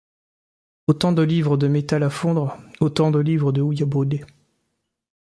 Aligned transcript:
Autant 0.87 1.11
de 1.11 1.21
livres 1.21 1.57
de 1.57 1.67
métal 1.67 2.01
à 2.01 2.09
fondre, 2.09 2.57
autant 2.79 3.11
de 3.11 3.19
livres 3.19 3.51
de 3.51 3.61
houille 3.61 3.83
à 3.83 3.85
brûler. 3.85 4.25